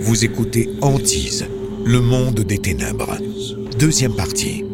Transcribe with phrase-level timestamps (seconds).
[0.00, 1.46] Vous écoutez Antise,
[1.84, 3.18] le monde des ténèbres.
[3.78, 4.64] Deuxième partie.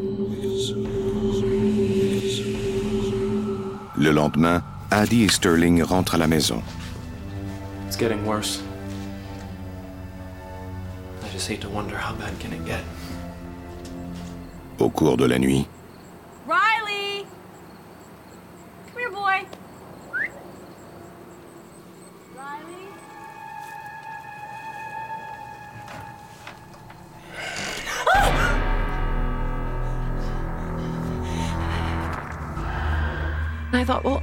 [3.97, 4.63] Le lendemain,
[4.93, 6.63] Addie et Sterling rentrent à la maison.
[7.89, 8.63] It's getting worse.
[11.25, 12.85] I just hate to wonder how bad can it get.
[14.79, 15.67] Au cours de la nuit,
[16.47, 17.27] Riley!
[18.95, 19.45] Come here, boy.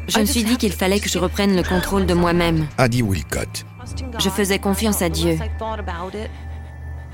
[0.08, 2.68] Je me suis dit qu'il fallait que je reprenne le contrôle de moi-même.
[2.78, 3.66] Addie Wilcott.
[4.20, 5.38] Je faisais confiance à Dieu.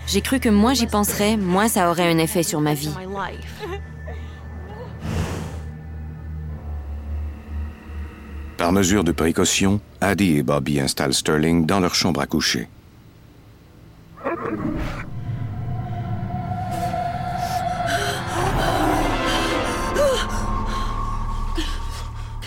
[0.08, 2.94] J'ai cru que moins j'y penserais, moins ça aurait un effet sur ma vie.
[8.62, 12.70] par mesure de précaution, Addie et Bobby installent Sterling dans leur chambre à coucher.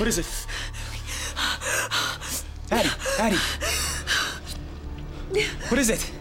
[0.05, 0.27] What is it?
[2.71, 3.39] Addie, Addie.
[5.71, 6.13] What is it?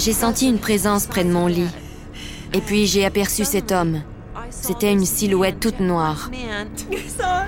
[0.00, 1.68] J'ai senti une présence près de mon lit.
[2.52, 4.02] Et puis j'ai aperçu cet homme.
[4.50, 6.28] C'était une silhouette toute noire.
[7.16, 7.46] Saw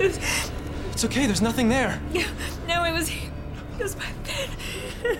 [0.00, 0.18] it.
[0.94, 2.00] It's okay, there's nothing there.
[2.66, 3.10] No, it was.
[3.10, 5.18] It was my bed.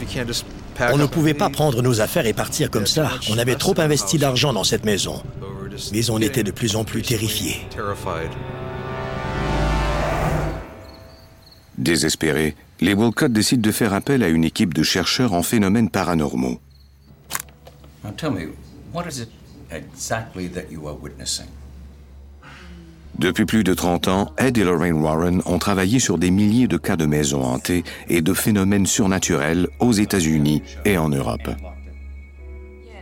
[0.00, 0.44] You can't just
[0.74, 3.08] pack On ne pouvait pas prendre nos affaires et partir comme ça.
[3.30, 5.22] On avait trop investi d'argent dans cette maison.
[5.92, 7.66] Mais on était de plus en plus terrifiés.
[11.76, 16.60] Désespérés, les Wilcott décident de faire appel à une équipe de chercheurs en phénomènes paranormaux.
[18.04, 18.52] Now tell me,
[18.92, 19.28] what is it
[19.70, 21.46] exactly that you are witnessing?
[23.18, 26.76] Depuis plus de 30 ans, Ed et Lorraine Warren ont travaillé sur des milliers de
[26.76, 31.50] cas de maisons hantées et de phénomènes surnaturels aux États-Unis et en Europe.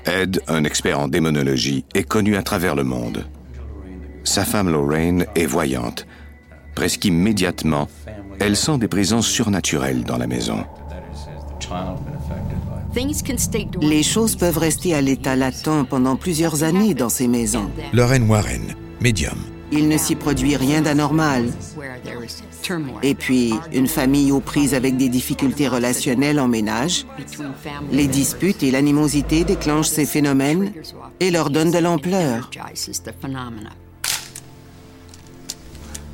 [0.07, 3.27] Ed, un expert en démonologie, est connu à travers le monde.
[4.25, 6.07] Sa femme Lorraine est voyante.
[6.75, 7.89] Presque immédiatement,
[8.39, 10.64] elle sent des présences surnaturelles dans la maison.
[13.80, 17.70] Les choses peuvent rester à l'état latent pendant plusieurs années dans ces maisons.
[17.92, 19.39] Lorraine Warren, médium.
[19.73, 21.47] Il ne s'y produit rien d'anormal.
[23.03, 27.07] Et puis, une famille aux prises avec des difficultés relationnelles emménage.
[27.93, 30.73] Les disputes et l'animosité déclenchent ces phénomènes
[31.21, 32.51] et leur donnent de l'ampleur.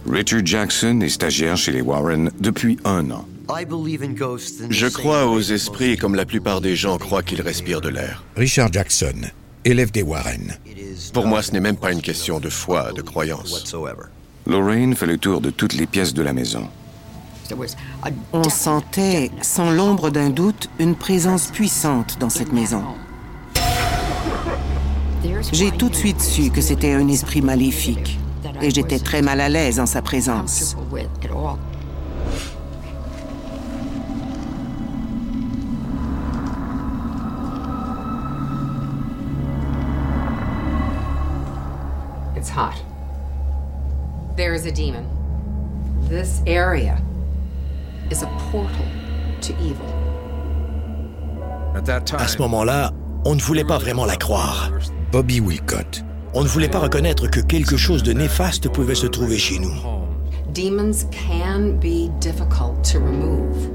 [0.05, 3.27] Richard Jackson est stagiaire chez les Warren depuis un an.
[4.71, 8.25] Je crois aux esprits comme la plupart des gens croient qu'ils respirent de l'air.
[8.37, 9.31] Richard Jackson,
[9.65, 10.57] élève des Warren.
[11.13, 13.75] Pour moi, ce n'est même pas une question de foi, de croyance.
[14.47, 16.69] Lorraine fait le tour de toutes les pièces de la maison.
[18.33, 22.83] On sentait, sans l'ombre d'un doute, une présence puissante dans cette maison.
[25.53, 28.19] J'ai tout de suite su que c'était un esprit maléfique
[28.61, 30.77] et j'étais très mal à l'aise en sa présence.
[42.35, 42.92] It's hot.
[44.43, 45.07] There is a demon.
[46.09, 47.01] This area
[48.11, 48.87] is a portal
[49.43, 49.87] to evil.
[51.77, 52.91] At that time, À ce moment-là,
[53.25, 54.73] on ne voulait pas vraiment la croire.
[55.13, 56.03] Bobby Wilcott.
[56.35, 59.77] On ne voulait pas reconnaître que quelque chose de néfaste pouvait se trouver chez nous.
[60.53, 63.71] Demons can be difficult to remove,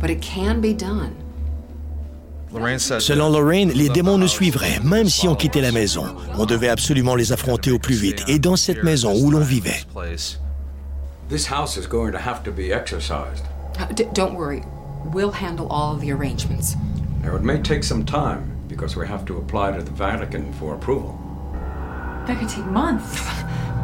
[0.00, 1.12] but it can be done.
[2.52, 6.04] Lorraine said Selon Lorraine, les démons nous suivraient, même si on quittait la maison.
[6.38, 8.22] On devait absolument les affronter au plus vite.
[8.28, 10.38] Et dans cette maison où l'on vivait, place.
[11.28, 13.44] This house is going to have to be exorcised.
[13.78, 14.62] Uh, d- don't worry,
[15.12, 16.76] we'll handle all of the arrangements.
[17.24, 20.74] Now, it may take some time because we have to apply to the Vatican for
[20.74, 21.18] approval.
[22.26, 23.20] That could take months.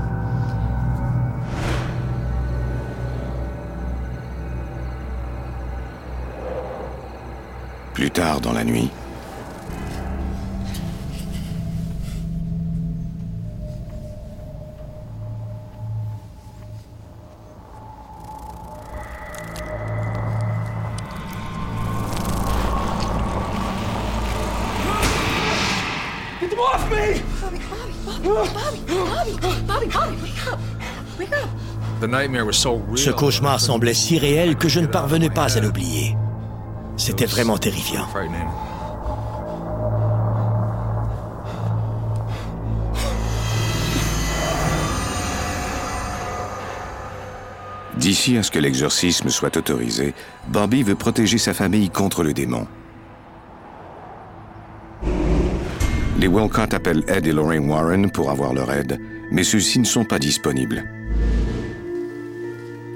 [8.03, 8.91] Plus tard dans la nuit,
[26.41, 27.23] Get them off me!
[27.41, 27.61] Bobby,
[28.05, 30.59] Bobby, Bobby, Bobby, Bobby, Bobby, Bobby, wake up!
[31.21, 31.49] Wake up!
[32.01, 32.97] The nightmare was so real.
[32.97, 36.17] ce cauchemar semblait si réel que je ne parvenais pas à l'oublier.
[37.05, 38.07] C'était vraiment terrifiant.
[47.97, 50.15] D'ici à ce que l'exorcisme soit autorisé,
[50.47, 52.69] Bobby veut protéger sa famille contre le démon.
[56.19, 59.01] Les Walcott appellent Ed et Lorraine Warren pour avoir leur aide,
[59.33, 60.85] mais ceux-ci ne sont pas disponibles.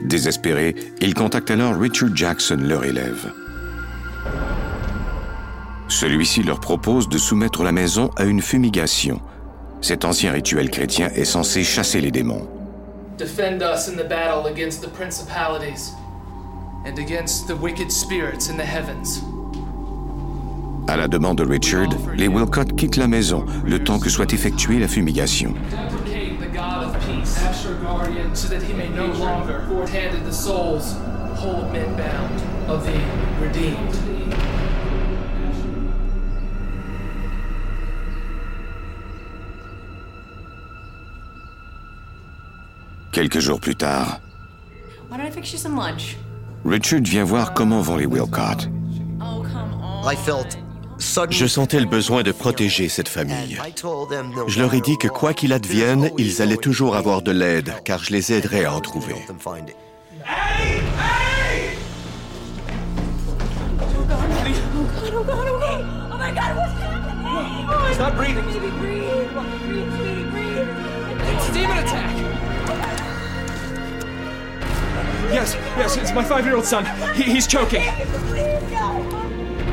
[0.04, 3.32] Désespérés, ils contactent alors Richard Jackson, leur élève.
[5.88, 9.20] Celui-ci leur propose de soumettre la maison à une fumigation.
[9.80, 12.46] Cet ancien rituel chrétien est censé chasser les démons.
[13.18, 15.92] Defend us in the battle against the principalities
[16.84, 19.22] and against the wicked spirits in the heavens.
[20.88, 24.78] À la demande de Richard, les Wilcott quittent la maison le temps que soit effectuée
[24.78, 25.54] la fumigation.
[43.16, 44.20] Quelques jours plus tard,
[45.10, 46.18] Why don't I fix you some lunch?
[46.66, 48.68] Richard vient voir comment vont les Wilcott.
[51.30, 53.58] Je sentais le besoin de protéger cette famille.
[54.48, 58.04] Je leur ai dit que quoi qu'il advienne, ils allaient toujours avoir de l'aide, car
[58.04, 59.14] je les aiderais à en trouver.
[59.14, 59.24] Oh
[65.24, 67.24] God, oh God, oh my God, what's happening?
[67.24, 68.44] Oh, He's not breathing.
[68.78, 69.32] Breathe.
[69.66, 70.68] Breathe, breathe.
[71.32, 72.15] It's demon attack!
[75.32, 76.84] Yes, yes, it's my five-year-old son.
[77.14, 77.82] He, he's choking.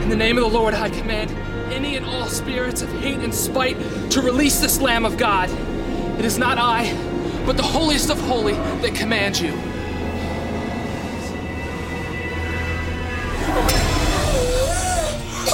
[0.01, 1.31] In the name of the Lord, I command
[1.71, 3.77] any and all spirits of hate and spite
[4.11, 5.49] to release this Lamb of God.
[6.19, 6.93] It is not I,
[7.45, 9.53] but the holiest of holy that commands you.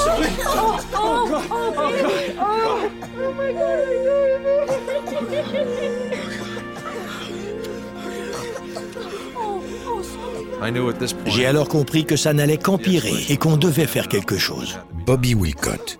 [0.02, 2.36] Oh, oh, oh, oh, baby.
[2.38, 3.89] Oh, oh my God,
[11.26, 14.78] J'ai alors compris que ça n'allait qu'empirer et qu'on devait faire quelque chose.
[15.06, 15.98] Bobby Wilcott.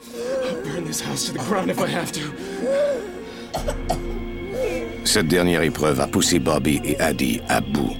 [0.64, 2.20] Burn this house to the ground if I have to.
[5.04, 7.94] Cette dernière épreuve a poussé Bobby et Addie à bout.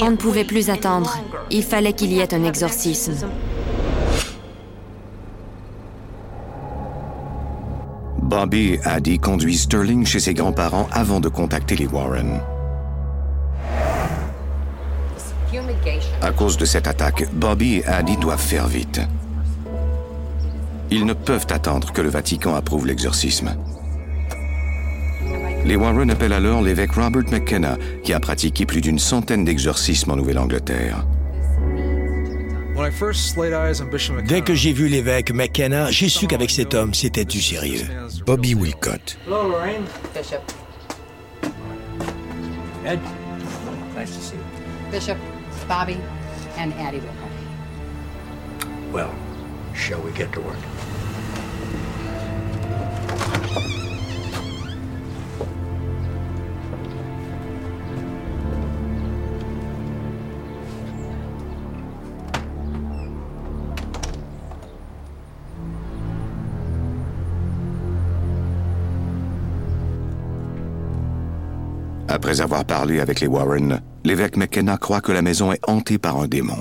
[0.00, 1.16] On ne pouvait plus attendre.
[1.50, 3.12] Il fallait qu'il y ait un exorcisme.
[8.22, 12.40] Bobby et Addie conduisent Sterling chez ses grands-parents avant de contacter les Warren.
[16.22, 19.00] À cause de cette attaque, Bobby et Addie doivent faire vite.
[20.90, 23.54] Ils ne peuvent attendre que le Vatican approuve l'exorcisme.
[25.64, 30.16] Les Warren appellent alors l'évêque Robert McKenna, qui a pratiqué plus d'une centaine d'exorcismes en
[30.16, 31.04] Nouvelle-Angleterre.
[34.26, 37.86] Dès que j'ai vu l'évêque McKenna, j'ai su qu'avec cet homme, c'était du sérieux.
[38.24, 39.18] Bobby Wilcott.
[39.26, 39.82] Hello, Lorraine.
[44.90, 45.16] Bishop.
[45.62, 45.68] Ed.
[45.68, 46.08] Nice to see you.
[46.08, 48.92] Bishop, Bobby, and Addie Wilcock.
[48.92, 49.14] Well,
[49.74, 50.56] shall we get to work?
[72.10, 76.18] Après avoir parlé avec les Warren, l'évêque McKenna croit que la maison est hantée par
[76.18, 76.58] un démon.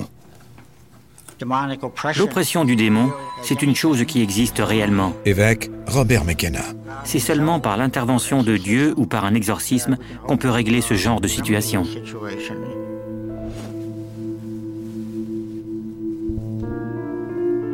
[2.15, 5.13] L'oppression du démon, c'est une chose qui existe réellement.
[5.25, 6.62] Évêque Robert McKenna.
[7.03, 9.97] C'est seulement par l'intervention de Dieu ou par un exorcisme
[10.27, 11.83] qu'on peut régler ce genre de situation.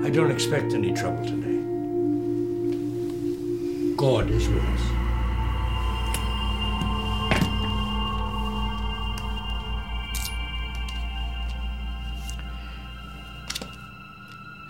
[0.05, 1.59] I don't expect any trouble today.
[3.97, 5.04] God is with us.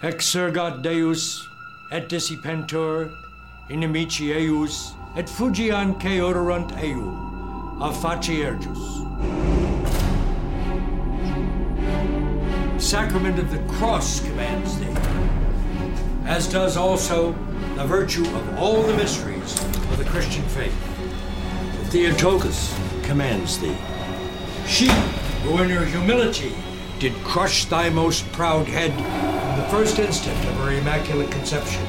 [0.02, 1.48] Exergat Deus
[1.90, 3.10] et dissipentur
[3.70, 7.10] inimici eius et fugian que odorant eu
[7.82, 9.02] a faciergus.
[12.80, 14.94] Sacrament of the cross commands thee,
[16.26, 17.32] as does also
[17.76, 20.76] the virtue of all the mysteries of the Christian faith.
[21.90, 23.78] Theotokos commands thee.
[24.68, 24.90] She
[25.44, 26.54] who in her humility
[27.00, 28.92] did crush thy most proud head
[29.58, 31.82] the first instant of her immaculate conception,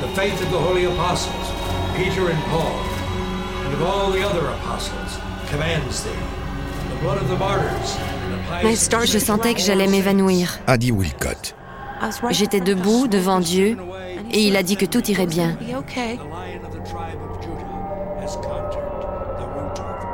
[0.00, 1.46] the faith of the holy apostles,
[1.96, 2.76] Peter and Paul,
[3.64, 6.10] and of all the other apostles, commands thee.
[6.90, 10.58] The blood of the martyrs and the pious Je sentais que j'allais m'évanouir.
[10.66, 11.54] Addie Wilcott.
[12.30, 13.76] J'étais debout devant Dieu
[14.32, 15.56] et il a dit que tout irait bien.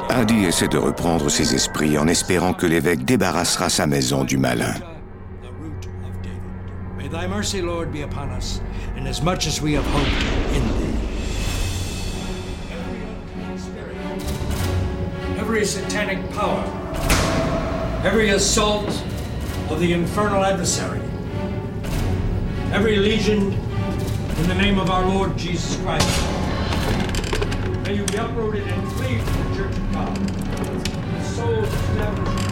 [0.08, 4.74] Adi essaie de reprendre ses esprits en espérant que l'évêque débarrassera sa maison du malin.
[7.16, 8.60] Thy mercy, Lord, be upon us,
[8.94, 10.22] and as much as we have hoped
[10.54, 10.98] in thee.
[15.40, 16.62] Every satanic power,
[18.04, 18.90] every assault
[19.70, 21.00] of the infernal adversary,
[22.70, 26.06] every legion in the name of our Lord Jesus Christ,
[27.84, 30.16] may you be uprooted and flee from the church of God.
[30.18, 32.45] The souls established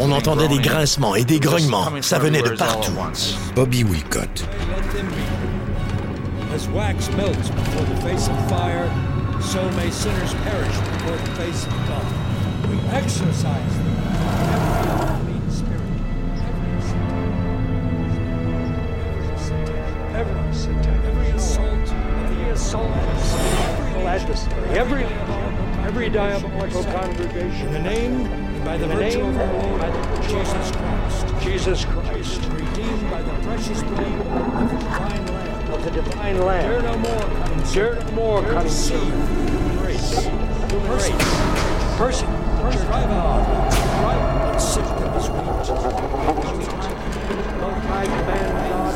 [0.00, 1.86] On entendait des grincements et des grognements.
[2.00, 2.92] Ça venait de partout.
[3.54, 4.46] Bobby Wilcott.
[6.54, 8.88] As wax melts before the face of fire,
[9.40, 12.06] so may sinners perish before the face of God.
[12.70, 15.34] We exorcise them from every
[20.14, 20.44] every
[21.04, 25.04] every assault, every assault, every adversary, every
[25.84, 27.66] every diabolical congregation.
[27.66, 33.10] In the name, and by the virtue of our Lord Jesus Christ, Jesus Christ, redeemed
[33.10, 36.70] by the precious blood of the divine Lamb, of the divine Lamb.
[36.70, 37.28] Dare no more,
[37.74, 39.78] dare no more, cunning servant.
[39.78, 40.26] Grace,
[40.88, 41.12] mercy,
[41.98, 45.44] mercy, mercy, drive out, drive out, and them as wheat.
[47.60, 48.94] Most High command God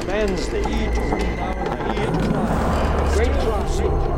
[0.00, 3.16] commands the he to whom thou and the he.
[3.16, 4.11] Great pursuing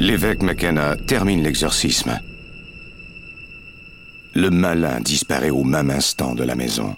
[0.00, 2.18] L'évêque McKenna termine l'exorcisme.
[4.34, 6.96] Le malin disparaît au même instant de la maison.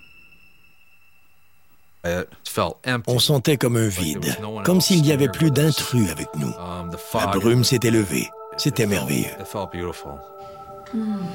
[3.07, 6.53] On sentait comme un vide, comme s'il n'y avait plus d'intrus avec nous.
[7.15, 8.29] La brume s'était levée.
[8.57, 9.31] C'était merveilleux.
[10.93, 11.27] Hmm.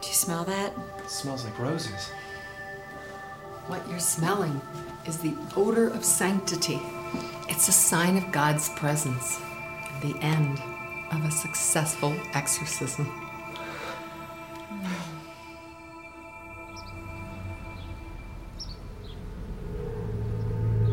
[0.00, 0.72] Do you smell that?
[1.02, 2.12] It smells like roses.
[3.66, 4.60] What you're smelling
[5.06, 6.80] is the odor of sanctity.
[7.48, 9.38] It's a sign of God's presence,
[10.02, 10.58] the end
[11.12, 13.06] of a successful exorcism.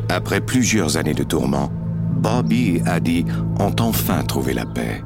[0.08, 1.70] Après plusieurs années de tourments,
[2.16, 3.26] Bobby et Addie
[3.60, 5.02] ont enfin trouvé la paix.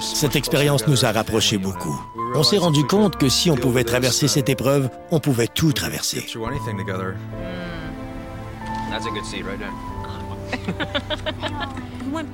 [0.00, 2.00] Cette expérience nous a rapprochés beaucoup.
[2.34, 6.24] On s'est rendu compte que si on pouvait traverser cette épreuve, on pouvait tout traverser.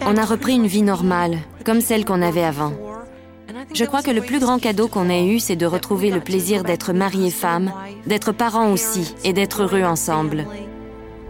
[0.03, 2.73] On a repris une vie normale, comme celle qu'on avait avant.
[3.75, 6.65] Je crois que le plus grand cadeau qu'on ait eu, c'est de retrouver le plaisir
[6.65, 7.73] d'être mari et femme,
[8.07, 10.47] d'être parents aussi, et d'être heureux ensemble.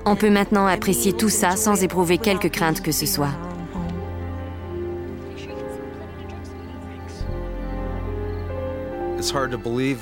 [0.04, 3.32] On peut maintenant apprécier tout ça sans éprouver quelque crainte que ce soit.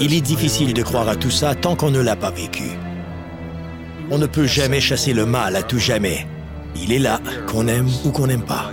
[0.00, 2.64] Il est difficile de croire à tout ça tant qu'on ne l'a pas vécu.
[4.11, 6.26] On ne peut jamais chasser le mal à tout jamais.
[6.76, 8.73] Il est là, qu'on aime ou qu'on n'aime pas.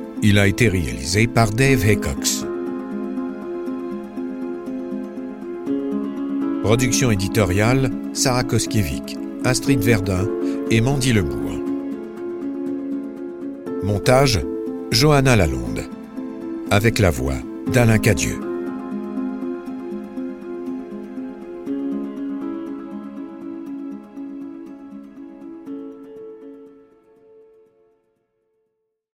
[0.23, 2.45] Il a été réalisé par Dave Haycox.
[6.63, 10.27] Production éditoriale Sarah Koskiewicz, Astrid Verdun
[10.69, 11.63] et Mandy Lebourg.
[13.83, 14.41] Montage
[14.91, 15.89] Johanna Lalonde.
[16.69, 17.37] Avec la voix
[17.73, 18.50] d'Alain Cadieux.